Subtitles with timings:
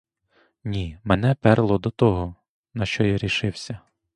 [0.63, 2.35] Ні, мене перло до того,
[2.73, 3.79] на що я рішився.